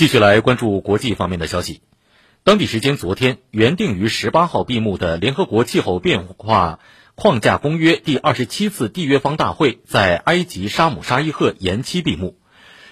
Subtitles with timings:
[0.00, 1.82] 继续来关注国际方面的消息。
[2.42, 6.78] 当地时间昨天，原定于十八号闭幕的联合国气候变化
[7.14, 12.38] 框架公约第二十七次缔约方大会在埃及沙姆沙伊赫延期闭幕。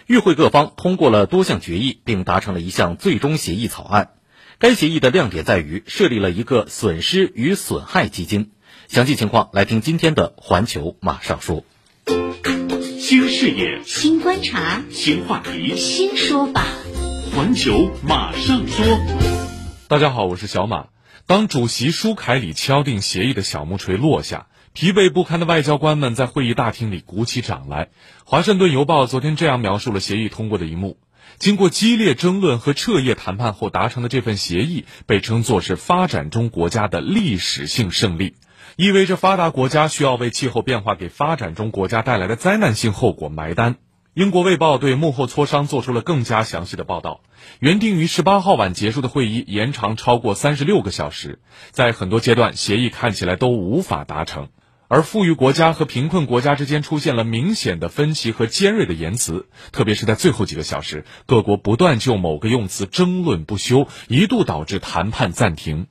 [0.06, 4.10] 与会各方通过了多项决议，并达成了一项最终协议草案。
[4.58, 8.50] 该协议的亮点在于设立了一个损失与损害基金。
[8.86, 11.64] 详细情况来听今天的《环球马上说》。
[13.00, 16.66] 新视野、新观察、新话题、新说法，
[17.34, 18.84] 环球马上说。
[19.88, 20.86] 大家好，我是小马。
[21.26, 27.88] 当主席舒凯里敲定协议的小木锤落下，疲惫不堪的外交官们在会议大厅里鼓起掌来。
[28.24, 30.98] 华盛顿邮报昨天这样描述了协议通过的一幕：
[31.38, 38.34] 经过激烈争论和彻夜谈判后达成的这份协议，被称作是发展中国家的历史性胜利。
[38.76, 43.76] 意味着发达国家需要为气候变化给发展中国家带来的灾难性后果埋单。
[44.18, 47.20] 英国《卫报》对幕后磋商做出了更加详细的报道。
[47.60, 51.38] 原定于十八号晚结束的会议延长超过三十六个小时，
[51.70, 54.48] 在很多阶段协议看起来都无法达成，
[54.88, 65.86] 而富裕国家和贫困国家之间出现了明显的分歧和尖锐的言辞，特别是在最后几个小时，各国不断就某个用词争论不休，一度导致谈判暂停。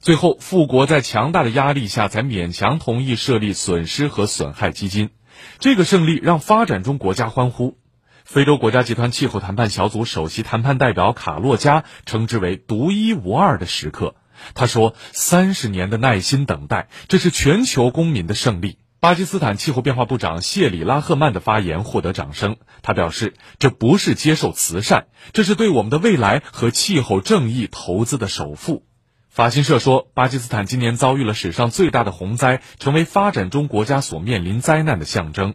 [0.00, 5.10] 最后，富国在强大的压力下才勉强同意设立损失和损害基金。
[5.58, 7.78] 这个胜利让发展中国家欢呼。
[8.24, 14.14] 非洲国家集团气候谈判小组首席谈判代表卡洛加称之为独一无二的时刻。
[14.54, 22.56] 他说：“三十年的耐心等待，这是全球公民的胜利。”巴基斯坦气候变化部长谢里拉赫曼的发言获得掌声。
[22.82, 28.86] 他表示：“这不是接受慈善，这是对我们的未来和气候正义投资的首付。”
[29.34, 35.54] 法新社说，巴基斯坦今年遭遇了史上最大的洪灾，成为发展中国家所面临灾难的象征。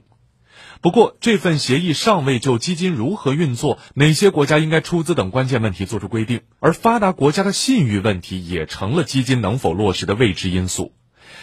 [0.81, 10.93] 不过，这份协议尚未就基金如何运作、哪些国家应该出资等关键问题作出规定，而发达国家的信誉问题也成了基金能否落实的未知因素。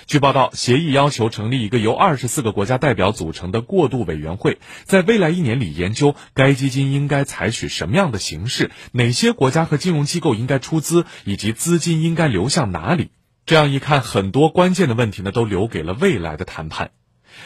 [0.07, 13.11] 据报道，协议要求成立一个由二十四个国家代表组成的过渡委员会，在未来一年里研究该基金应该采取什么样的形式，哪些国家和金融机构应该出资，以及资金应该流向哪里。
[13.47, 16.91] 这样一看，很多关键的问题呢，都留给了未来的谈判。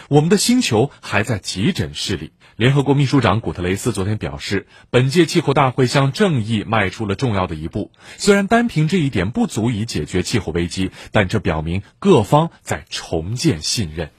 [0.09, 2.33] 我们的星球还在急诊室里。
[2.57, 7.93] 联合国秘书长古特雷斯昨天表示，本届气候大会向正义迈出了重要的一步。
[8.17, 14.11] 虽然单凭这一点不足以解决气候危机，但这表明各方在重建信任。